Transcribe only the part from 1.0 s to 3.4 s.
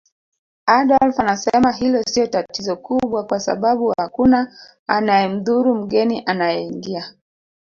anasema hilo siyo tatizo kubwa kwa